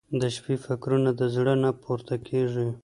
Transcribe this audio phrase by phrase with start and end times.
[0.21, 2.67] •د شپې فکرونه د زړه نه پورته کېږي.